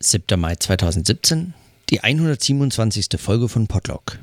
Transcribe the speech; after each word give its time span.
7. 0.00 0.38
Mai 0.38 0.54
2017, 0.54 1.54
die 1.90 2.02
127. 2.02 3.08
Folge 3.18 3.48
von 3.48 3.66
Podlog. 3.66 4.20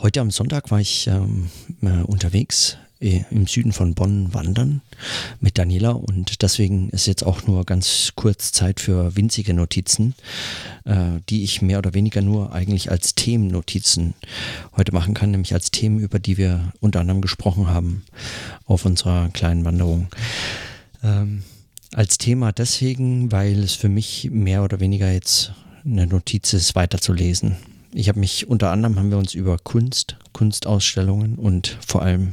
Heute 0.00 0.20
am 0.20 0.32
Sonntag 0.32 0.72
war 0.72 0.80
ich 0.80 1.06
ähm, 1.06 1.48
äh, 1.80 2.02
unterwegs 2.02 2.76
äh, 2.98 3.22
im 3.30 3.46
Süden 3.46 3.70
von 3.70 3.94
Bonn 3.94 4.34
wandern 4.34 4.80
mit 5.40 5.58
Daniela 5.58 5.90
und 5.90 6.42
deswegen 6.42 6.90
ist 6.90 7.06
jetzt 7.06 7.24
auch 7.24 7.46
nur 7.46 7.64
ganz 7.64 8.14
kurz 8.16 8.50
Zeit 8.50 8.80
für 8.80 9.14
winzige 9.14 9.54
Notizen, 9.54 10.16
äh, 10.86 11.20
die 11.28 11.44
ich 11.44 11.62
mehr 11.62 11.78
oder 11.78 11.94
weniger 11.94 12.20
nur 12.20 12.52
eigentlich 12.52 12.90
als 12.90 13.14
Themennotizen 13.14 14.14
heute 14.76 14.90
machen 14.90 15.14
kann, 15.14 15.30
nämlich 15.30 15.54
als 15.54 15.70
Themen, 15.70 16.00
über 16.00 16.18
die 16.18 16.36
wir 16.36 16.72
unter 16.80 16.98
anderem 16.98 17.20
gesprochen 17.20 17.68
haben 17.68 18.02
auf 18.64 18.86
unserer 18.86 19.28
kleinen 19.28 19.64
Wanderung. 19.64 20.08
Ähm, 21.04 21.44
als 21.94 22.18
Thema 22.18 22.52
deswegen, 22.52 23.32
weil 23.32 23.58
es 23.58 23.74
für 23.74 23.88
mich 23.88 24.30
mehr 24.30 24.62
oder 24.62 24.80
weniger 24.80 25.10
jetzt 25.12 25.52
eine 25.84 26.06
Notiz 26.06 26.52
ist, 26.52 26.74
weiterzulesen. 26.74 27.56
Ich 27.92 28.08
habe 28.08 28.20
mich 28.20 28.48
unter 28.48 28.70
anderem 28.70 28.98
haben 28.98 29.10
wir 29.10 29.18
uns 29.18 29.34
über 29.34 29.58
Kunst, 29.58 30.16
Kunstausstellungen 30.32 31.36
und 31.36 31.76
vor 31.86 32.02
allem 32.02 32.32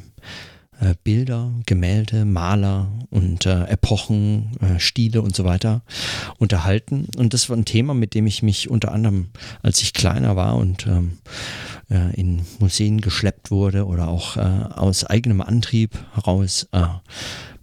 äh, 0.80 0.96
Bilder, 1.04 1.52
Gemälde, 1.66 2.24
Maler 2.24 2.88
und 3.10 3.46
äh, 3.46 3.66
Epochen, 3.66 4.52
äh, 4.62 4.80
Stile 4.80 5.22
und 5.22 5.36
so 5.36 5.44
weiter 5.44 5.82
unterhalten. 6.38 7.08
Und 7.18 7.34
das 7.34 7.50
war 7.50 7.58
ein 7.58 7.66
Thema, 7.66 7.94
mit 7.94 8.14
dem 8.14 8.28
ich 8.28 8.42
mich 8.44 8.70
unter 8.70 8.94
anderem, 8.94 9.30
als 9.62 9.82
ich 9.82 9.94
kleiner 9.94 10.38
war 10.38 10.56
und 10.56 10.88
ähm, 10.88 11.18
äh, 11.90 12.16
in 12.16 12.42
Museen 12.60 13.02
geschleppt 13.02 13.52
wurde 13.52 13.86
oder 13.86 14.08
auch 14.08 14.38
äh, 14.38 14.40
aus 14.40 15.06
eigenem 15.06 15.42
Antrieb 15.42 15.98
heraus 16.14 16.68
äh, 16.72 16.86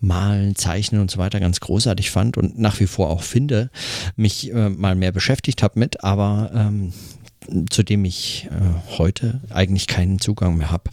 malen, 0.01 0.55
zeichnen 0.57 1.01
und 1.01 1.11
so 1.11 1.19
weiter 1.19 1.41
ganz 1.41 1.61
großartig 1.61 2.11
fand 2.11 2.37
und 2.37 2.59
nach 2.59 2.79
wie 2.81 2.87
vor 2.87 3.11
auch 3.11 3.23
finde, 3.23 3.71
mich 4.15 4.53
äh, 4.53 4.69
mal 4.69 4.95
mehr 4.95 5.13
beschäftigt 5.13 5.63
habe 5.63 5.79
mit, 5.79 6.05
aber 6.05 6.51
ähm, 6.55 6.93
zu 7.71 7.83
dem 7.83 8.05
ich 8.05 8.49
äh, 8.51 8.99
heute 8.99 9.41
eigentlich 9.51 9.87
keinen 9.87 10.19
Zugang 10.19 10.57
mehr 10.57 10.71
habe. 10.71 10.91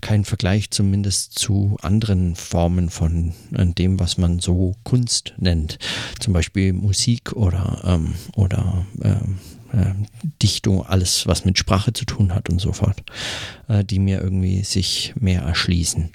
Keinen 0.00 0.24
Vergleich 0.24 0.70
zumindest 0.70 1.38
zu 1.38 1.76
anderen 1.82 2.34
Formen 2.36 2.90
von 2.90 3.32
äh, 3.52 3.66
dem, 3.66 3.98
was 3.98 4.18
man 4.18 4.38
so 4.38 4.74
Kunst 4.84 5.34
nennt. 5.38 5.78
Zum 6.20 6.32
Beispiel 6.32 6.72
Musik 6.72 7.32
oder, 7.32 7.80
ähm, 7.84 8.14
oder 8.36 8.86
ähm, 9.02 9.12
äh, 9.12 9.53
Dichtung, 10.42 10.84
alles, 10.86 11.26
was 11.26 11.44
mit 11.44 11.58
Sprache 11.58 11.92
zu 11.92 12.04
tun 12.04 12.34
hat 12.34 12.48
und 12.50 12.60
so 12.60 12.72
fort, 12.72 13.02
äh, 13.68 13.84
die 13.84 13.98
mir 13.98 14.20
irgendwie 14.20 14.62
sich 14.62 15.14
mehr 15.18 15.42
erschließen. 15.42 16.10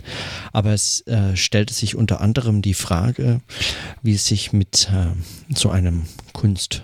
Aber 0.54 0.74
es 0.74 1.02
äh, 1.08 1.36
stellte 1.36 1.74
sich 1.74 1.96
unter 1.96 2.22
anderem 2.22 2.62
die 2.62 2.74
Frage, 2.74 3.42
wie 4.02 4.14
es 4.14 4.26
sich 4.26 4.54
mit 4.54 4.90
äh, 4.94 5.08
so 5.54 5.70
einem 5.70 6.04
Kunst 6.34 6.84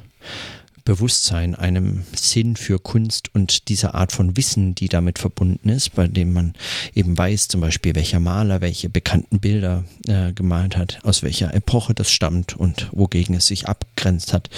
Bewusstsein, 0.85 1.55
einem 1.55 2.03
Sinn 2.15 2.55
für 2.55 2.77
Kunst 2.77 3.33
und 3.33 3.69
dieser 3.69 3.95
Art 3.95 4.11
von 4.11 4.37
Wissen, 4.37 4.75
die 4.75 4.87
damit 4.87 5.17
verbunden 5.17 5.69
ist, 5.69 5.95
bei 5.95 6.07
dem 6.07 6.31
man 6.31 6.53
eben 6.93 7.17
weiß, 7.17 7.47
zum 7.47 7.61
Beispiel 7.61 7.95
welcher 7.95 8.19
Maler 8.19 8.61
welche 8.61 8.87
bekannten 8.87 9.39
Bilder 9.39 9.83
äh, 10.07 10.31
gemalt 10.31 10.77
hat, 10.77 10.99
aus 11.03 11.23
welcher 11.23 11.53
Epoche 11.55 11.95
das 11.95 12.11
stammt 12.11 12.55
und 12.55 12.89
wogegen 12.91 13.35
es 13.35 13.47
sich 13.47 13.67
abgrenzt 13.67 14.31
hat. 14.31 14.51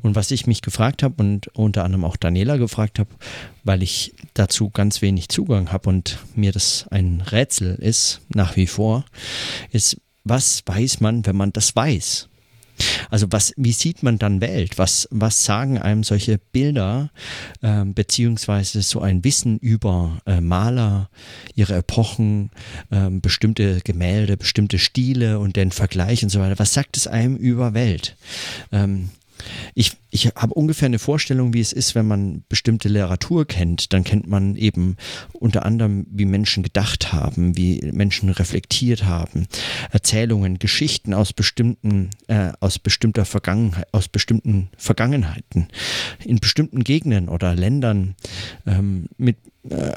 Und 0.00 0.16
was 0.16 0.30
ich 0.30 0.46
mich 0.46 0.62
gefragt 0.62 1.02
habe 1.02 1.22
und 1.22 1.48
unter 1.48 1.84
anderem 1.84 2.04
auch 2.04 2.16
Daniela 2.16 2.56
gefragt 2.56 2.98
habe, 2.98 3.10
weil 3.62 3.82
ich 3.82 4.14
dazu 4.32 4.70
ganz 4.70 5.02
wenig 5.02 5.28
Zugang 5.28 5.70
habe 5.70 5.90
und 5.90 6.18
mir 6.34 6.52
das 6.52 6.86
ein 6.90 7.20
Rätsel 7.20 7.74
ist, 7.74 8.22
nach 8.28 8.56
wie 8.56 8.66
vor, 8.66 9.04
ist, 9.70 9.98
was 10.24 10.62
weiß 10.64 11.00
man, 11.00 11.26
wenn 11.26 11.36
man 11.36 11.52
das 11.52 11.76
weiß? 11.76 12.30
Also 13.10 13.26
was, 13.30 13.52
wie 13.56 13.72
sieht 13.72 14.02
man 14.02 14.18
dann 14.18 14.40
Welt? 14.40 14.78
Was, 14.78 15.08
was 15.10 15.44
sagen 15.44 15.78
einem 15.78 16.02
solche 16.02 16.38
Bilder 16.38 17.10
äh, 17.62 17.84
beziehungsweise 17.84 18.82
so 18.82 19.00
ein 19.00 19.24
Wissen 19.24 19.58
über 19.58 20.18
äh, 20.26 20.40
Maler, 20.40 21.10
ihre 21.54 21.76
Epochen, 21.76 22.50
äh, 22.90 23.10
bestimmte 23.10 23.80
Gemälde, 23.82 24.36
bestimmte 24.36 24.78
Stile 24.78 25.38
und 25.38 25.56
den 25.56 25.70
Vergleich 25.70 26.22
und 26.22 26.30
so 26.30 26.40
weiter? 26.40 26.58
Was 26.58 26.74
sagt 26.74 26.96
es 26.96 27.06
einem 27.06 27.36
über 27.36 27.74
Welt? 27.74 28.16
Ähm, 28.72 29.10
ich, 29.74 29.92
ich 30.10 30.26
habe 30.36 30.54
ungefähr 30.54 30.86
eine 30.86 30.98
Vorstellung, 30.98 31.54
wie 31.54 31.60
es 31.60 31.72
ist, 31.72 31.94
wenn 31.94 32.06
man 32.06 32.44
bestimmte 32.48 32.88
Literatur 32.88 33.46
kennt. 33.46 33.92
Dann 33.92 34.04
kennt 34.04 34.26
man 34.26 34.56
eben 34.56 34.96
unter 35.32 35.64
anderem, 35.64 36.06
wie 36.10 36.24
Menschen 36.24 36.62
gedacht 36.62 37.12
haben, 37.12 37.56
wie 37.56 37.80
Menschen 37.92 38.30
reflektiert 38.30 39.04
haben, 39.04 39.46
Erzählungen, 39.90 40.58
Geschichten 40.58 41.14
aus 41.14 41.32
bestimmten, 41.32 42.10
äh, 42.28 42.52
aus 42.60 42.78
bestimmter 42.78 43.24
Vergangenheit, 43.24 43.86
aus 43.92 44.08
bestimmten 44.08 44.68
Vergangenheiten, 44.76 45.68
in 46.24 46.38
bestimmten 46.38 46.84
Gegenden 46.84 47.28
oder 47.28 47.54
Ländern 47.54 48.14
ähm, 48.66 49.06
mit 49.16 49.36
äh, 49.68 49.92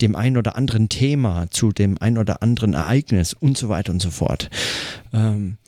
dem 0.00 0.16
ein 0.16 0.36
oder 0.36 0.56
anderen 0.56 0.88
Thema, 0.88 1.46
zu 1.50 1.72
dem 1.72 1.98
ein 2.00 2.18
oder 2.18 2.42
anderen 2.42 2.74
Ereignis 2.74 3.34
und 3.34 3.56
so 3.58 3.68
weiter 3.68 3.92
und 3.92 4.00
so 4.00 4.10
fort. 4.10 4.50
Ähm, 5.12 5.58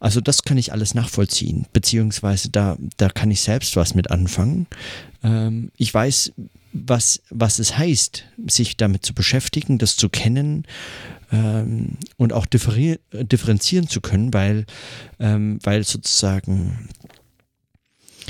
also 0.00 0.20
das 0.20 0.42
kann 0.42 0.58
ich 0.58 0.72
alles 0.72 0.94
nachvollziehen, 0.94 1.66
beziehungsweise 1.72 2.50
da, 2.50 2.76
da 2.96 3.08
kann 3.08 3.30
ich 3.30 3.40
selbst 3.40 3.76
was 3.76 3.94
mit 3.94 4.10
anfangen. 4.10 4.66
Ähm, 5.22 5.70
ich 5.76 5.92
weiß, 5.92 6.32
was, 6.72 7.22
was 7.30 7.58
es 7.58 7.76
heißt, 7.76 8.24
sich 8.46 8.76
damit 8.76 9.04
zu 9.04 9.14
beschäftigen, 9.14 9.78
das 9.78 9.96
zu 9.96 10.08
kennen 10.08 10.64
ähm, 11.30 11.98
und 12.16 12.32
auch 12.32 12.46
differenzieren 12.46 13.88
zu 13.88 14.00
können, 14.00 14.32
weil, 14.32 14.66
ähm, 15.18 15.58
weil 15.62 15.84
sozusagen, 15.84 16.88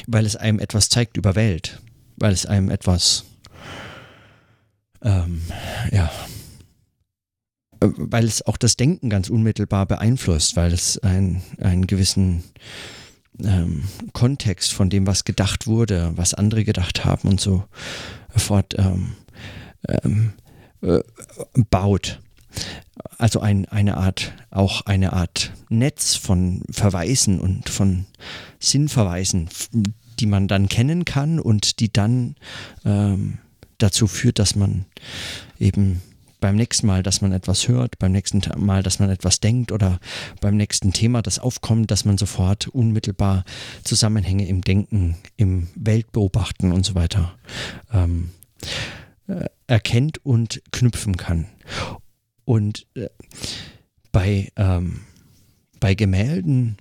weil 0.07 0.27
es 0.27 0.37
einem 0.37 0.59
etwas 0.59 0.89
zeigt 0.89 1.17
über 1.17 1.35
Welt, 1.35 1.81
weil 2.17 2.33
es 2.33 2.47
einem 2.47 2.69
etwas, 2.69 3.25
ähm, 5.03 5.43
ja, 5.91 6.11
weil 7.81 8.25
es 8.25 8.47
auch 8.47 8.57
das 8.57 8.77
Denken 8.77 9.11
ganz 9.11 9.29
unmittelbar 9.29 9.87
beeinflusst, 9.87 10.57
weil 10.57 10.73
es 10.73 10.99
ein, 10.99 11.43
einen 11.59 11.87
gewissen 11.87 12.45
ähm, 13.43 13.85
Kontext 14.13 14.73
von 14.73 14.91
dem, 14.91 15.07
was 15.07 15.25
gedacht 15.25 15.67
wurde, 15.67 16.13
was 16.17 16.35
andere 16.35 16.65
gedacht 16.65 17.05
haben 17.05 17.29
und 17.29 17.41
so 17.41 17.65
fort 18.29 18.75
ähm, 18.79 19.15
ähm, 19.89 20.33
äh, 20.83 21.01
baut. 21.71 22.21
Also 23.19 23.41
ein, 23.41 23.67
eine 23.67 23.97
Art, 23.97 24.35
auch 24.51 24.83
eine 24.83 25.15
Art 25.15 25.53
Netz 25.69 26.17
von 26.17 26.63
Verweisen 26.71 27.41
und 27.41 27.69
von 27.69 28.07
Sinnverweisen, 28.59 29.49
die 30.21 30.27
man 30.27 30.49
dann 30.49 30.69
kennen 30.69 31.05
kann 31.05 31.41
und 31.41 31.81
die 31.81 31.93
dann 31.93 32.37
ähm, 32.85 33.39
dazu 33.83 34.07
führt, 34.07 34.39
dass 34.39 34.55
man 34.55 34.85
eben 35.59 36.03
beim 36.43 36.57
nächsten 36.57 36.87
Mal, 36.87 37.03
dass 37.03 37.23
man 37.23 37.33
etwas 37.33 37.69
hört, 37.69 37.99
beim 37.99 38.13
nächsten 38.13 38.43
Mal, 38.57 38.83
dass 38.83 38.99
man 38.99 39.09
etwas 39.09 39.41
denkt 39.41 39.73
oder 39.73 40.01
beim 40.41 40.57
nächsten 40.57 40.93
Thema, 40.93 41.23
das 41.23 41.39
aufkommt, 41.39 41.91
dass 41.91 42.05
man 42.05 42.19
sofort 42.19 42.69
unmittelbar 42.69 43.45
Zusammenhänge 43.85 44.47
im 44.47 44.61
Denken, 44.61 45.17
im 45.37 45.69
Weltbeobachten 45.77 46.73
und 46.73 46.85
so 46.85 46.95
weiter 46.95 47.35
ähm, 47.93 48.31
äh, 49.29 49.47
erkennt 49.69 50.25
und 50.27 50.63
knüpfen 50.73 51.17
kann. 51.17 51.47
Und 52.45 52.87
äh, 52.95 53.09
bei, 54.11 54.51
ähm, 54.57 55.01
bei 55.79 55.95
Gemälden 55.95 56.77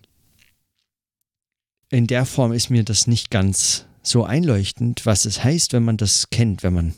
in 1.89 2.07
der 2.07 2.25
Form 2.25 2.51
ist 2.51 2.69
mir 2.69 2.83
das 2.83 3.05
nicht 3.05 3.29
ganz 3.29 3.85
so 4.03 4.23
einleuchtend, 4.23 5.05
was 5.05 5.25
es 5.25 5.43
heißt, 5.43 5.73
wenn 5.73 5.83
man 5.83 5.97
das 5.97 6.29
kennt, 6.29 6.63
wenn 6.63 6.73
man 6.73 6.93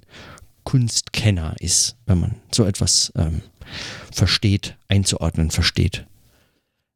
Kunstkenner 0.64 1.56
ist, 1.60 1.98
wenn 2.06 2.20
man 2.20 2.36
so 2.52 2.66
etwas 2.66 3.12
ähm, 3.16 3.42
versteht, 4.12 4.78
einzuordnen 4.88 5.52
versteht. 5.52 6.06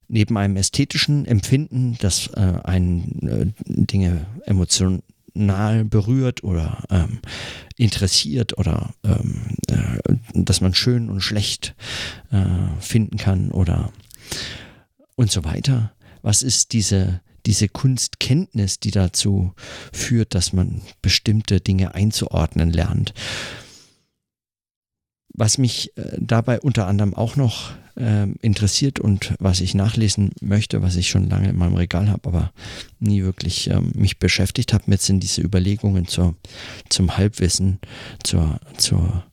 Neben 0.07 0.38
einem 0.38 0.56
ästhetischen 0.56 1.25
Empfinden, 1.25 1.97
das 2.00 2.28
äh, 2.28 2.53
einen 2.63 3.28
äh, 3.28 3.63
Dinge 3.66 4.25
emotional 4.46 5.84
berührt 5.84 6.43
oder 6.43 6.84
ähm, 6.90 7.20
interessiert 7.76 8.58
oder 8.58 8.93
ähm, 9.03 9.58
äh, 9.70 10.16
dass 10.34 10.61
man 10.61 10.73
schön 10.73 11.09
und 11.09 11.20
schlecht 11.20 11.76
äh, 12.32 12.46
finden 12.79 13.17
kann 13.17 13.52
oder 13.52 13.91
und 15.16 15.29
so 15.29 15.43
weiter. 15.43 15.91
Was 16.22 16.41
ist 16.41 16.72
diese 16.72 17.22
diese 17.47 17.70
Kunstkenntnis, 17.70 18.79
die 18.79 18.91
dazu 18.91 19.53
führt, 19.94 20.35
dass 20.35 20.52
man 20.52 20.82
bestimmte 21.02 21.61
Dinge 21.61 21.96
einzuordnen 21.96 22.72
lernt. 22.72 23.14
Was 25.34 25.58
mich 25.58 25.96
äh, 25.97 26.17
dabei 26.20 26.59
unter 26.59 26.88
anderem 26.88 27.14
auch 27.14 27.38
noch 27.38 27.72
äh, 27.96 28.28
interessiert 28.41 28.99
und 28.99 29.34
was 29.40 29.61
ich 29.61 29.76
nachlesen 29.76 30.32
möchte, 30.41 30.82
was 30.82 30.97
ich 30.97 31.09
schon 31.09 31.29
lange 31.29 31.49
in 31.49 31.58
meinem 31.58 31.76
Regal 31.76 32.09
habe, 32.09 32.28
aber 32.28 32.52
nie 32.99 33.23
wirklich 33.23 33.70
ähm, 33.70 33.91
mich 33.96 34.20
beschäftigt 34.20 34.73
habe 34.73 34.84
mit, 34.88 35.02
sind 35.02 35.22
diese 35.22 35.41
Überlegungen 35.41 36.05
zur, 36.05 36.35
zum 36.90 37.17
Halbwissen, 37.17 37.79
zur, 38.23 38.59
zur 38.78 39.23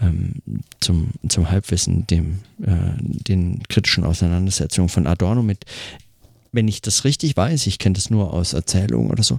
ähm, 0.00 0.34
zum, 0.80 1.10
zum 1.28 1.50
Halbwissen, 1.50 2.06
dem, 2.06 2.40
äh, 2.62 2.94
den 3.00 3.62
kritischen 3.68 4.04
Auseinandersetzungen 4.04 4.88
von 4.88 5.06
Adorno 5.06 5.42
mit 5.42 5.64
wenn 6.54 6.68
ich 6.68 6.80
das 6.80 7.04
richtig 7.04 7.36
weiß, 7.36 7.66
ich 7.66 7.78
kenne 7.78 7.94
das 7.94 8.10
nur 8.10 8.32
aus 8.32 8.52
Erzählungen 8.52 9.10
oder 9.10 9.22
so, 9.22 9.38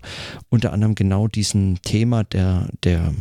unter 0.49 0.73
anderem 0.73 0.95
genau 0.95 1.27
diesen 1.27 1.79
Thema 1.81 2.23
der, 2.23 2.69
der, 2.83 3.13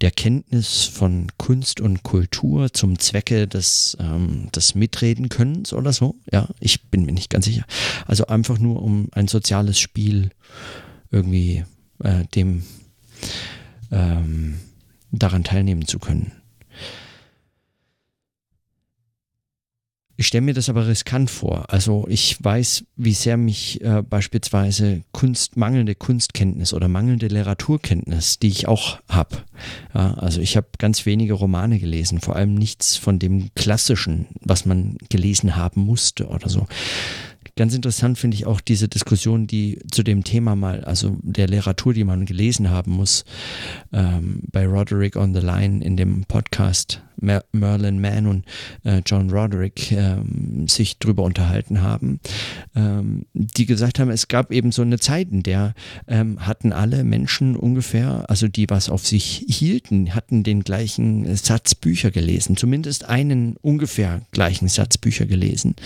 der 0.00 0.10
Kenntnis 0.10 0.84
von 0.84 1.28
Kunst 1.38 1.80
und 1.80 2.02
Kultur 2.02 2.72
zum 2.72 2.98
Zwecke 2.98 3.48
des, 3.48 3.96
ähm, 4.00 4.48
des 4.54 4.74
Mitreden-Könnens 4.74 5.72
oder 5.72 5.92
so. 5.92 6.16
Ja, 6.30 6.48
ich 6.60 6.82
bin 6.90 7.06
mir 7.06 7.12
nicht 7.12 7.30
ganz 7.30 7.46
sicher. 7.46 7.64
Also 8.06 8.26
einfach 8.26 8.58
nur 8.58 8.82
um 8.82 9.08
ein 9.12 9.28
soziales 9.28 9.78
Spiel 9.78 10.30
irgendwie 11.10 11.64
äh, 12.02 12.24
dem 12.34 12.62
ähm, 13.90 14.60
daran 15.10 15.44
teilnehmen 15.44 15.86
zu 15.86 15.98
können. 15.98 16.32
Ich 20.20 20.26
stelle 20.26 20.42
mir 20.42 20.52
das 20.52 20.68
aber 20.68 20.86
riskant 20.86 21.30
vor. 21.30 21.72
Also 21.72 22.04
ich 22.06 22.36
weiß, 22.44 22.84
wie 22.96 23.14
sehr 23.14 23.38
mich 23.38 23.80
äh, 23.80 24.02
beispielsweise 24.02 25.00
Kunst, 25.12 25.56
mangelnde 25.56 25.94
Kunstkenntnis 25.94 26.74
oder 26.74 26.88
mangelnde 26.88 27.28
Literaturkenntnis, 27.28 28.38
die 28.38 28.48
ich 28.48 28.68
auch 28.68 28.98
habe. 29.08 29.38
Ja, 29.94 30.12
also 30.12 30.42
ich 30.42 30.58
habe 30.58 30.66
ganz 30.76 31.06
wenige 31.06 31.32
Romane 31.32 31.78
gelesen, 31.78 32.20
vor 32.20 32.36
allem 32.36 32.52
nichts 32.52 32.98
von 32.98 33.18
dem 33.18 33.48
Klassischen, 33.54 34.26
was 34.42 34.66
man 34.66 34.98
gelesen 35.08 35.56
haben 35.56 35.80
musste 35.86 36.26
oder 36.26 36.50
so. 36.50 36.66
Ganz 37.56 37.74
interessant 37.74 38.18
finde 38.18 38.34
ich 38.34 38.46
auch 38.46 38.60
diese 38.60 38.88
Diskussion, 38.88 39.46
die 39.46 39.78
zu 39.90 40.02
dem 40.02 40.22
Thema 40.22 40.54
mal, 40.54 40.84
also 40.84 41.16
der 41.22 41.48
Literatur, 41.48 41.94
die 41.94 42.04
man 42.04 42.26
gelesen 42.26 42.68
haben 42.68 42.92
muss, 42.92 43.24
ähm, 43.92 44.42
bei 44.52 44.66
Roderick 44.66 45.16
on 45.16 45.34
the 45.34 45.40
Line 45.40 45.82
in 45.82 45.96
dem 45.96 46.24
Podcast 46.24 47.00
Mer 47.20 47.44
Merlin 47.52 48.00
Mann 48.00 48.26
und 48.26 48.44
äh, 48.84 49.02
John 49.04 49.30
Roderick 49.30 49.92
ähm, 49.92 50.66
sich 50.68 50.98
drüber 50.98 51.22
unterhalten 51.22 51.82
haben, 51.82 52.20
ähm, 52.74 53.26
die 53.34 53.66
gesagt 53.66 53.98
haben, 53.98 54.10
es 54.10 54.28
gab 54.28 54.52
eben 54.52 54.72
so 54.72 54.82
eine 54.82 54.98
Zeit, 54.98 55.28
in 55.30 55.42
der 55.42 55.74
ähm, 56.08 56.46
hatten 56.46 56.72
alle 56.72 57.04
Menschen 57.04 57.56
ungefähr, 57.56 58.24
also 58.28 58.48
die 58.48 58.68
was 58.68 58.88
auf 58.88 59.06
sich 59.06 59.44
hielten, 59.48 60.14
hatten 60.14 60.42
den 60.42 60.62
gleichen 60.62 61.36
Satz 61.36 61.74
Bücher 61.74 62.10
gelesen, 62.10 62.56
zumindest 62.56 63.04
einen 63.04 63.56
ungefähr 63.56 64.22
gleichen 64.32 64.68
Satz 64.68 64.98
Bücher 64.98 65.26
gelesen. 65.26 65.76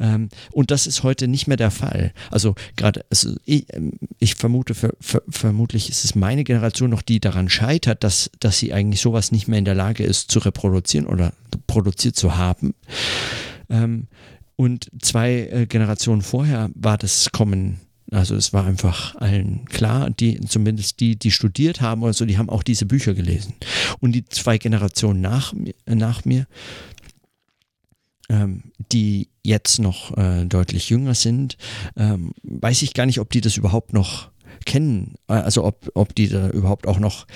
Ähm, 0.00 0.28
und 0.50 0.70
das 0.70 0.86
ist 0.86 1.02
heute 1.02 1.28
nicht 1.28 1.46
mehr 1.46 1.56
der 1.56 1.70
Fall. 1.70 2.12
Also 2.30 2.54
gerade, 2.76 3.04
also 3.10 3.34
ich, 3.44 3.66
ähm, 3.72 3.92
ich, 4.18 4.34
vermute, 4.34 4.74
ver, 4.74 4.94
ver, 5.00 5.22
vermutlich 5.28 5.88
ist 5.88 6.04
es 6.04 6.14
meine 6.14 6.44
Generation 6.44 6.90
noch, 6.90 7.02
die 7.02 7.20
daran 7.20 7.48
scheitert, 7.48 8.04
dass, 8.04 8.30
dass 8.40 8.58
sie 8.58 8.72
eigentlich 8.72 9.00
sowas 9.00 9.32
nicht 9.32 9.48
mehr 9.48 9.58
in 9.58 9.64
der 9.64 9.74
Lage 9.74 10.04
ist 10.04 10.30
zu 10.30 10.38
reproduzieren 10.38 10.71
produzieren 10.72 11.06
oder 11.06 11.32
produziert 11.66 12.16
zu 12.16 12.36
haben. 12.36 12.74
Ähm, 13.68 14.06
und 14.56 14.90
zwei 15.00 15.48
äh, 15.52 15.66
Generationen 15.66 16.22
vorher 16.22 16.70
war 16.74 16.98
das 16.98 17.30
Kommen 17.32 17.80
also 18.10 18.34
es 18.34 18.52
war 18.52 18.66
einfach 18.66 19.14
allen 19.16 19.64
klar, 19.64 20.10
die, 20.10 20.38
zumindest 20.40 21.00
die, 21.00 21.18
die 21.18 21.30
studiert 21.30 21.80
haben 21.80 22.02
oder 22.02 22.12
so, 22.12 22.26
die 22.26 22.36
haben 22.36 22.50
auch 22.50 22.62
diese 22.62 22.84
Bücher 22.84 23.14
gelesen. 23.14 23.54
Und 24.00 24.12
die 24.12 24.26
zwei 24.26 24.58
Generationen 24.58 25.22
nach, 25.22 25.54
nach 25.86 26.26
mir, 26.26 26.46
ähm, 28.28 28.64
die 28.92 29.28
jetzt 29.42 29.78
noch 29.78 30.14
äh, 30.18 30.44
deutlich 30.44 30.90
jünger 30.90 31.14
sind, 31.14 31.56
ähm, 31.96 32.32
weiß 32.42 32.82
ich 32.82 32.92
gar 32.92 33.06
nicht, 33.06 33.18
ob 33.18 33.30
die 33.30 33.40
das 33.40 33.56
überhaupt 33.56 33.94
noch 33.94 34.30
kennen. 34.64 35.14
Also 35.26 35.64
ob, 35.64 35.90
ob 35.94 36.14
die 36.14 36.28
da 36.28 36.50
überhaupt 36.50 36.86
auch 36.86 36.98
noch, 36.98 37.26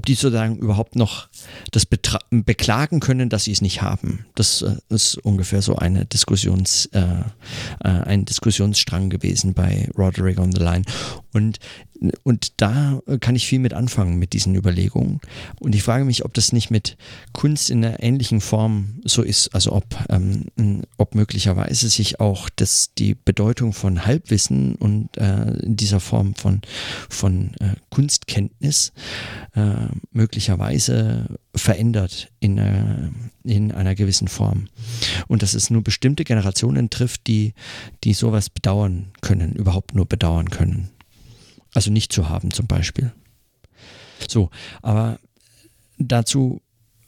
ob 0.00 0.06
die 0.06 0.14
sozusagen 0.14 0.56
überhaupt 0.56 0.96
noch 0.96 1.28
das 1.72 1.84
beklagen 1.84 3.00
können, 3.00 3.28
dass 3.28 3.44
sie 3.44 3.52
es 3.52 3.60
nicht 3.60 3.82
haben. 3.82 4.24
Das 4.34 4.62
äh, 4.62 4.76
ist 4.88 5.18
ungefähr 5.18 5.60
so 5.60 5.76
eine 5.76 6.06
Diskussions, 6.06 6.86
äh, 6.92 7.02
äh, 7.84 7.88
ein 7.88 8.24
Diskussionsstrang 8.24 9.10
gewesen 9.10 9.52
bei 9.52 9.90
Roderick 9.98 10.38
on 10.38 10.52
the 10.52 10.62
Line. 10.62 10.84
Und 11.32 11.58
und 12.22 12.60
da 12.60 13.00
kann 13.20 13.36
ich 13.36 13.46
viel 13.46 13.58
mit 13.58 13.74
anfangen 13.74 14.18
mit 14.18 14.32
diesen 14.32 14.54
Überlegungen. 14.54 15.20
Und 15.60 15.74
ich 15.74 15.82
frage 15.82 16.04
mich, 16.04 16.24
ob 16.24 16.32
das 16.32 16.52
nicht 16.52 16.70
mit 16.70 16.96
Kunst 17.32 17.68
in 17.68 17.84
einer 17.84 18.02
ähnlichen 18.02 18.40
Form 18.40 19.00
so 19.04 19.22
ist. 19.22 19.54
Also 19.54 19.72
ob, 19.72 19.84
ähm, 20.08 20.46
ob 20.96 21.14
möglicherweise 21.14 21.88
sich 21.90 22.18
auch 22.18 22.48
das, 22.56 22.94
die 22.96 23.14
Bedeutung 23.14 23.74
von 23.74 24.06
Halbwissen 24.06 24.76
und 24.76 25.16
äh, 25.18 25.52
dieser 25.62 26.00
Form 26.00 26.34
von, 26.34 26.62
von 27.10 27.52
äh, 27.60 27.74
Kunstkenntnis 27.90 28.92
äh, 29.54 29.88
möglicherweise 30.12 31.38
verändert 31.54 32.32
in, 32.40 32.56
äh, 32.56 33.10
in 33.44 33.72
einer 33.72 33.94
gewissen 33.94 34.28
Form. 34.28 34.68
Und 35.28 35.42
dass 35.42 35.52
es 35.52 35.68
nur 35.68 35.82
bestimmte 35.82 36.24
Generationen 36.24 36.88
trifft, 36.88 37.26
die, 37.26 37.52
die 38.04 38.14
sowas 38.14 38.48
bedauern 38.48 39.12
können, 39.20 39.52
überhaupt 39.52 39.94
nur 39.94 40.06
bedauern 40.06 40.48
können. 40.48 40.88
Also 41.74 41.90
nicht 41.90 42.12
zu 42.12 42.28
haben 42.28 42.50
zum 42.50 42.66
Beispiel. 42.66 43.12
So, 44.28 44.50
aber 44.82 45.18
dazu, 45.98 46.60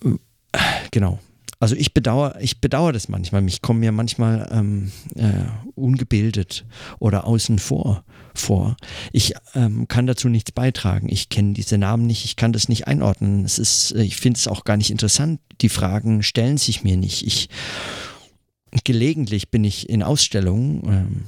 äh, 0.05 0.59
genau. 0.91 1.19
Also 1.59 1.77
ich 1.77 1.95
bedauere, 1.95 2.41
ich 2.41 2.61
bedauere 2.61 2.93
das 2.93 3.09
manchmal. 3.09 3.47
Ich 3.47 3.63
komme 3.63 3.81
mir 3.81 3.93
manchmal 3.93 4.49
ähm, 4.51 4.91
äh, 5.15 5.45
ungebildet 5.77 6.65
oder 6.99 7.25
außen 7.27 7.59
vor 7.61 8.05
vor. 8.35 8.77
Ich 9.13 9.35
ähm, 9.55 9.89
kann 9.89 10.07
dazu 10.07 10.29
nichts 10.29 10.53
beitragen. 10.53 11.09
Ich 11.09 11.29
kenne 11.29 11.53
diese 11.53 11.79
Namen 11.79 12.07
nicht, 12.07 12.25
ich 12.25 12.37
kann 12.37 12.53
das 12.53 12.69
nicht 12.69 12.87
einordnen. 12.87 13.45
Es 13.45 13.59
ist, 13.59 13.93
ich 13.93 14.17
finde 14.17 14.39
es 14.39 14.49
auch 14.49 14.65
gar 14.65 14.77
nicht 14.77 14.91
interessant. 14.91 15.41
Die 15.61 15.69
Fragen 15.69 16.23
stellen 16.23 16.59
sich 16.59 16.83
mir 16.83 16.97
nicht. 16.97 17.27
Ich 17.27 17.49
gelegentlich 18.85 19.51
bin 19.51 19.65
ich 19.65 19.89
in 19.89 20.03
Ausstellungen 20.03 20.83
ähm, 20.87 21.25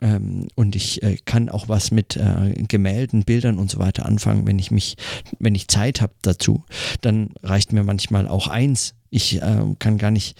ähm, 0.00 0.48
und 0.54 0.76
ich 0.76 1.02
äh, 1.02 1.16
kann 1.24 1.48
auch 1.48 1.68
was 1.68 1.90
mit 1.90 2.16
äh, 2.16 2.54
Gemälden, 2.68 3.24
Bildern 3.24 3.58
und 3.58 3.70
so 3.70 3.78
weiter 3.78 4.06
anfangen, 4.06 4.46
wenn 4.46 4.58
ich 4.58 4.70
mich, 4.70 4.96
wenn 5.38 5.54
ich 5.54 5.68
Zeit 5.68 6.00
habe 6.00 6.12
dazu. 6.22 6.64
Dann 7.00 7.30
reicht 7.42 7.72
mir 7.72 7.84
manchmal 7.84 8.28
auch 8.28 8.48
eins 8.48 8.94
ich 9.10 9.40
äh, 9.40 9.62
kann 9.78 9.98
gar 9.98 10.10
nicht 10.10 10.36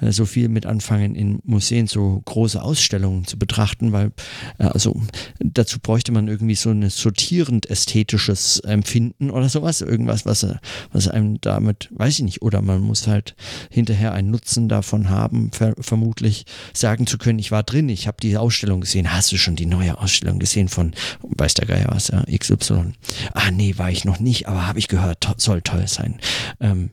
äh, 0.00 0.12
so 0.12 0.24
viel 0.24 0.48
mit 0.48 0.66
anfangen, 0.66 1.14
in 1.14 1.40
Museen 1.44 1.86
so 1.86 2.22
große 2.24 2.62
Ausstellungen 2.62 3.26
zu 3.26 3.38
betrachten, 3.38 3.92
weil 3.92 4.12
äh, 4.58 4.64
also 4.64 5.00
dazu 5.40 5.78
bräuchte 5.80 6.12
man 6.12 6.28
irgendwie 6.28 6.54
so 6.54 6.70
ein 6.70 6.88
sortierend 6.88 7.68
ästhetisches 7.68 8.60
Empfinden 8.60 9.30
oder 9.30 9.48
sowas, 9.48 9.80
irgendwas, 9.80 10.24
was, 10.24 10.46
was 10.92 11.08
einem 11.08 11.40
damit, 11.40 11.88
weiß 11.92 12.18
ich 12.18 12.24
nicht, 12.24 12.42
oder 12.42 12.62
man 12.62 12.80
muss 12.80 13.06
halt 13.06 13.34
hinterher 13.70 14.12
einen 14.12 14.30
Nutzen 14.30 14.68
davon 14.68 15.10
haben, 15.10 15.50
ver 15.50 15.74
vermutlich 15.78 16.44
sagen 16.72 17.06
zu 17.06 17.18
können, 17.18 17.38
ich 17.38 17.50
war 17.50 17.62
drin, 17.62 17.88
ich 17.88 18.06
habe 18.06 18.18
die 18.22 18.36
Ausstellung 18.36 18.81
gesehen. 18.82 19.12
Hast 19.12 19.32
du 19.32 19.38
schon 19.38 19.56
die 19.56 19.66
neue 19.66 19.98
Ausstellung 19.98 20.38
gesehen 20.38 20.68
von, 20.68 20.92
weiß 21.22 21.54
der 21.54 21.66
Geier 21.66 21.88
was, 21.88 22.08
ja, 22.08 22.22
XY? 22.24 22.92
Ah 23.32 23.50
nee, 23.50 23.78
war 23.78 23.90
ich 23.90 24.04
noch 24.04 24.20
nicht, 24.20 24.48
aber 24.48 24.66
habe 24.66 24.78
ich 24.78 24.88
gehört, 24.88 25.22
to 25.22 25.32
soll 25.36 25.62
toll 25.62 25.88
sein. 25.88 26.20
Ähm, 26.60 26.90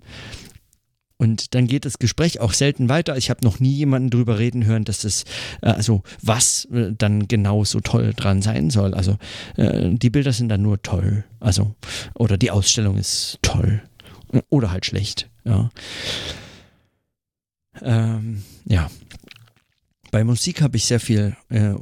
und 1.21 1.53
dann 1.53 1.67
geht 1.67 1.83
das 1.83 1.99
Gespräch 1.99 2.39
auch 2.39 2.53
selten 2.53 2.87
weiter. 2.87 3.17
Ich 3.17 3.29
habe 3.29 3.43
noch 3.43 3.59
nie 3.59 3.73
jemanden 3.73 4.09
drüber 4.09 4.39
reden 4.39 4.65
hören, 4.65 4.85
dass 4.85 5.01
das, 5.01 5.25
äh, 5.61 5.67
also 5.67 6.01
was 6.21 6.65
äh, 6.71 6.93
dann 6.97 7.27
genau 7.27 7.65
so 7.65 7.81
toll 7.81 8.13
dran 8.15 8.41
sein 8.41 8.69
soll. 8.69 8.93
Also 8.93 9.17
äh, 9.57 9.89
die 9.91 10.09
Bilder 10.09 10.31
sind 10.31 10.47
dann 10.47 10.61
nur 10.61 10.81
toll. 10.81 11.25
Also, 11.41 11.75
oder 12.15 12.37
die 12.37 12.51
Ausstellung 12.51 12.97
ist 12.97 13.37
toll. 13.41 13.81
Oder 14.49 14.71
halt 14.71 14.85
schlecht. 14.85 15.29
Ja. 15.43 15.69
Ähm, 17.81 18.43
ja. 18.65 18.89
Bei 20.11 20.23
Musik 20.23 20.61
habe 20.61 20.77
ich 20.77 20.85
sehr 20.85 20.99
viel, 20.99 21.35
äh, 21.49 21.73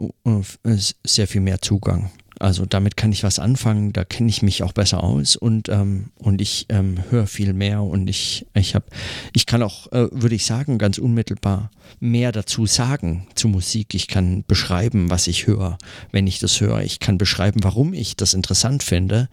sehr 1.06 1.28
viel 1.28 1.42
mehr 1.42 1.62
Zugang. 1.62 2.12
Also 2.40 2.66
damit 2.66 2.98
kann 2.98 3.12
ich 3.12 3.24
was 3.24 3.40
anfangen, 3.40 3.94
da 3.94 4.04
kenne 4.04 4.30
ich 4.30 4.42
mich 4.42 4.64
auch 4.64 4.74
besser 4.74 5.04
aus 5.04 5.36
und, 5.36 5.70
ähm, 5.70 6.12
und 6.18 6.42
ich 6.42 6.66
ähm, 6.70 6.98
höre 7.10 7.28
viel 7.28 7.54
mehr 7.54 7.82
und 7.84 8.08
ich, 8.08 8.46
ich 8.54 8.76
habe, 8.76 8.86
ich 9.34 9.46
kann 9.46 9.64
auch, 9.64 9.92
äh, 9.92 10.08
würde 10.12 10.36
ich 10.36 10.46
sagen, 10.46 10.78
ganz 10.78 10.98
unmittelbar 10.98 11.72
mehr 12.00 12.32
dazu 12.32 12.66
sagen 12.66 13.28
zu 13.36 13.48
Musik. 13.48 13.94
Ich 13.94 14.08
kann 14.08 14.44
beschreiben, 14.48 15.10
was 15.10 15.28
ich 15.28 15.48
höre, 15.48 15.78
wenn 16.12 16.28
ich 16.28 16.40
das 16.40 16.60
höre. 16.62 16.82
Ich 16.82 17.00
kann 17.00 17.18
beschreiben, 17.18 17.64
warum 17.64 17.94
ich 17.94 18.16
das 18.16 18.34
interessant 18.34 18.84
finde. 18.84 19.30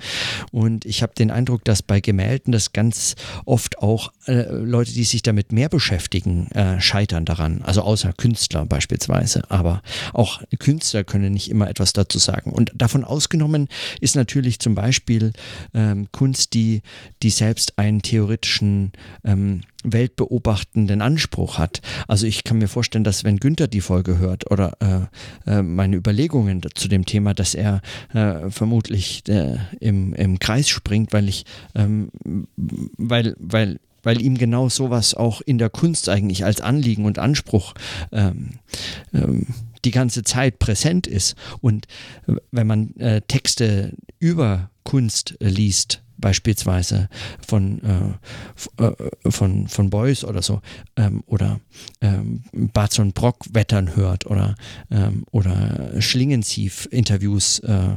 Und 0.50 0.84
ich 0.84 1.02
habe 1.02 1.12
den 1.14 1.30
Eindruck, 1.30 1.64
dass 1.64 1.82
bei 1.82 2.00
Gemälden 2.00 2.52
das 2.52 2.72
ganz 2.72 3.16
oft 3.44 3.78
auch 3.78 4.12
äh, 4.26 4.44
Leute, 4.50 4.92
die 4.92 5.04
sich 5.04 5.22
damit 5.22 5.52
mehr 5.52 5.68
beschäftigen, 5.68 6.50
äh, 6.52 6.80
scheitern 6.80 7.24
daran. 7.24 7.62
Also 7.62 7.82
außer 7.82 8.12
Künstler 8.12 8.64
beispielsweise. 8.64 9.50
Aber 9.50 9.82
auch 10.12 10.42
Künstler 10.58 11.04
können 11.04 11.32
nicht 11.32 11.50
immer 11.50 11.68
etwas 11.68 11.92
dazu 11.92 12.18
sagen. 12.18 12.52
Und 12.52 12.72
davon 12.74 12.93
ausgenommen 13.02 13.68
ist 14.00 14.14
natürlich 14.14 14.60
zum 14.60 14.74
Beispiel 14.74 15.32
ähm, 15.72 16.06
Kunst, 16.12 16.54
die, 16.54 16.82
die 17.22 17.30
selbst 17.30 17.78
einen 17.78 18.02
theoretischen 18.02 18.92
ähm, 19.24 19.62
weltbeobachtenden 19.84 21.02
Anspruch 21.02 21.58
hat. 21.58 21.80
Also 22.08 22.26
ich 22.26 22.44
kann 22.44 22.58
mir 22.58 22.68
vorstellen, 22.68 23.04
dass 23.04 23.24
wenn 23.24 23.38
Günther 23.38 23.66
die 23.66 23.80
Folge 23.80 24.18
hört 24.18 24.50
oder 24.50 25.08
äh, 25.46 25.50
äh, 25.50 25.62
meine 25.62 25.96
Überlegungen 25.96 26.62
zu 26.74 26.88
dem 26.88 27.04
Thema, 27.04 27.34
dass 27.34 27.54
er 27.54 27.80
äh, 28.12 28.50
vermutlich 28.50 29.22
äh, 29.28 29.56
im, 29.80 30.14
im 30.14 30.38
Kreis 30.38 30.68
springt, 30.68 31.12
weil 31.12 31.28
ich, 31.28 31.44
ähm, 31.74 32.10
weil, 32.96 33.34
weil 33.38 33.78
weil 34.04 34.20
ihm 34.20 34.36
genau 34.36 34.68
sowas 34.68 35.14
auch 35.14 35.40
in 35.40 35.56
der 35.58 35.70
Kunst 35.70 36.08
eigentlich 36.08 36.44
als 36.44 36.60
Anliegen 36.60 37.06
und 37.06 37.18
Anspruch 37.18 37.72
ähm, 38.12 38.50
ähm, 39.14 39.46
die 39.84 39.90
ganze 39.90 40.22
Zeit 40.22 40.58
präsent 40.58 41.06
ist. 41.06 41.34
Und 41.60 41.86
wenn 42.50 42.66
man 42.66 42.94
äh, 42.96 43.20
Texte 43.22 43.94
über 44.18 44.70
Kunst 44.84 45.36
äh, 45.40 45.48
liest, 45.48 46.03
beispielsweise 46.24 47.10
von, 47.46 47.82
äh, 48.78 48.82
äh, 48.82 49.30
von, 49.30 49.68
von 49.68 49.90
Beuys 49.90 50.24
oder 50.24 50.40
so, 50.40 50.62
ähm, 50.96 51.22
oder 51.26 51.60
ähm, 52.00 52.44
Barton 52.54 53.12
Brock 53.12 53.44
wettern 53.52 53.94
hört 53.94 54.24
oder, 54.24 54.54
ähm, 54.90 55.26
oder 55.32 56.00
Schlingensief-Interviews 56.00 57.58
äh, 57.58 57.96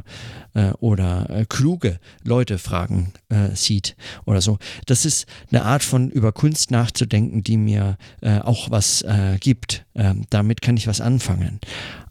äh, 0.55 0.72
oder 0.81 1.29
äh, 1.29 1.46
kluge 1.48 2.01
Leute 2.25 2.57
fragen 2.57 3.13
äh, 3.29 3.55
sieht 3.55 3.96
oder 4.25 4.41
so. 4.41 4.57
Das 4.88 5.05
ist 5.05 5.25
eine 5.50 5.63
Art 5.63 5.84
von 5.84 6.10
über 6.10 6.34
Kunst 6.34 6.69
nachzudenken, 6.69 7.43
die 7.43 7.55
mir 7.55 7.98
auch 8.22 8.72
was 8.72 9.05
gibt. 9.39 9.86
Ähm, 9.96 10.25
damit 10.29 10.62
kann 10.62 10.75
ich 10.75 10.88
was 10.88 11.00
anfangen. 11.01 11.60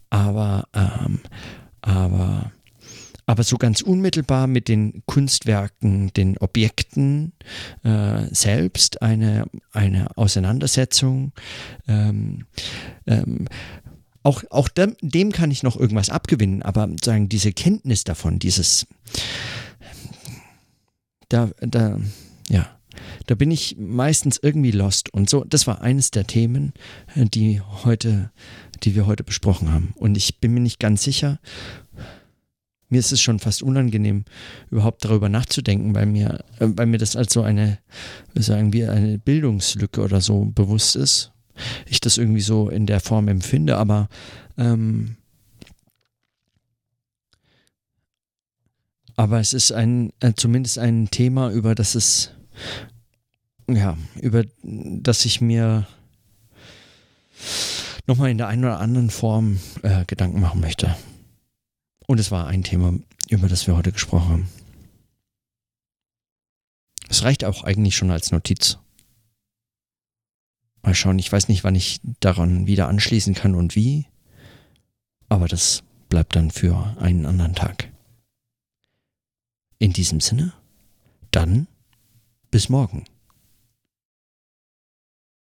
Aber, 0.09 0.67
ähm, 0.73 1.19
aber 1.81 2.51
aber 3.27 3.43
so 3.43 3.57
ganz 3.57 3.81
unmittelbar 3.81 4.47
mit 4.47 4.69
den 4.69 5.03
Kunstwerken, 5.05 6.11
den 6.13 6.37
Objekten 6.37 7.33
äh, 7.83 8.23
selbst 8.31 9.01
eine, 9.01 9.47
eine 9.73 10.17
Auseinandersetzung. 10.17 11.33
Ähm, 11.87 12.45
ähm, 13.05 13.47
auch, 14.23 14.43
auch 14.49 14.69
dem, 14.69 14.95
dem, 15.01 15.33
kann 15.33 15.51
ich 15.51 15.61
noch 15.61 15.77
irgendwas 15.77 16.09
abgewinnen, 16.09 16.63
aber 16.63 16.89
sagen, 17.03 17.29
diese 17.29 17.51
Kenntnis 17.51 18.05
davon, 18.05 18.39
dieses, 18.39 18.87
da, 21.27 21.49
da, 21.59 21.99
ja, 22.49 22.77
da 23.25 23.35
bin 23.35 23.51
ich 23.51 23.75
meistens 23.77 24.39
irgendwie 24.41 24.71
lost. 24.71 25.13
Und 25.13 25.29
so, 25.29 25.43
das 25.43 25.67
war 25.67 25.81
eines 25.81 26.11
der 26.11 26.27
Themen, 26.27 26.73
die 27.15 27.61
heute, 27.61 28.31
die 28.83 28.95
wir 28.95 29.05
heute 29.05 29.23
besprochen 29.23 29.71
haben. 29.71 29.93
Und 29.95 30.15
ich 30.15 30.39
bin 30.39 30.53
mir 30.53 30.61
nicht 30.61 30.79
ganz 30.79 31.03
sicher, 31.03 31.39
mir 32.89 32.99
ist 32.99 33.11
es 33.11 33.21
schon 33.21 33.39
fast 33.39 33.63
unangenehm, 33.63 34.23
überhaupt 34.71 35.03
darüber 35.03 35.29
nachzudenken, 35.29 35.93
weil 35.93 36.05
mir, 36.05 36.43
äh, 36.59 36.67
weil 36.69 36.85
mir 36.85 36.97
das 36.97 37.15
als 37.15 37.33
so 37.33 37.41
eine, 37.41 37.79
sagen 38.35 38.73
wir, 38.73 38.91
eine 38.91 39.17
Bildungslücke 39.17 40.01
oder 40.01 40.21
so 40.21 40.45
bewusst 40.45 40.95
ist. 40.95 41.31
Ich 41.87 41.99
das 41.99 42.17
irgendwie 42.17 42.41
so 42.41 42.69
in 42.69 42.85
der 42.85 42.99
Form 42.99 43.27
empfinde, 43.27 43.77
aber 43.77 44.09
ähm, 44.57 45.17
aber 49.15 49.39
es 49.39 49.53
ist 49.53 49.71
ein, 49.71 50.13
äh, 50.19 50.33
zumindest 50.35 50.77
ein 50.77 51.09
Thema, 51.09 51.51
über 51.51 51.73
das 51.75 51.95
es, 51.95 52.31
ja, 53.67 53.97
über 54.21 54.43
das 54.63 55.25
ich 55.25 55.41
mir 55.41 55.87
nochmal 58.05 58.29
in 58.29 58.37
der 58.37 58.47
einen 58.47 58.63
oder 58.63 58.79
anderen 58.79 59.09
Form 59.09 59.59
äh, 59.81 60.05
Gedanken 60.05 60.39
machen 60.39 60.61
möchte. 60.61 60.95
Und 62.07 62.19
es 62.19 62.31
war 62.31 62.47
ein 62.47 62.63
Thema, 62.63 62.93
über 63.29 63.47
das 63.47 63.67
wir 63.67 63.75
heute 63.75 63.91
gesprochen 63.91 64.29
haben. 64.29 64.49
Es 67.09 67.23
reicht 67.23 67.43
auch 67.43 67.63
eigentlich 67.63 67.95
schon 67.95 68.11
als 68.11 68.31
Notiz. 68.31 68.79
Mal 70.81 70.95
schauen, 70.95 71.19
ich 71.19 71.31
weiß 71.31 71.49
nicht, 71.49 71.63
wann 71.63 71.75
ich 71.75 71.99
daran 72.21 72.65
wieder 72.65 72.87
anschließen 72.87 73.33
kann 73.33 73.55
und 73.55 73.75
wie, 73.75 74.07
aber 75.27 75.47
das 75.47 75.83
bleibt 76.07 76.35
dann 76.35 76.49
für 76.49 76.95
einen 76.97 77.25
anderen 77.25 77.55
Tag. 77.55 77.91
In 79.79 79.91
diesem 79.91 80.21
Sinne, 80.21 80.53
dann 81.31 81.67
bis 82.51 82.69
morgen. 82.69 83.05